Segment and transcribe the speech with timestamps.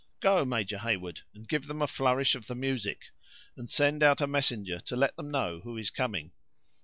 [0.19, 3.11] Go, Major Heyward, and give them a flourish of the music;
[3.55, 6.31] and send out a messenger to let them know who is coming.